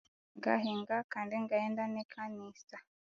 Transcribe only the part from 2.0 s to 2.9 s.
kanisa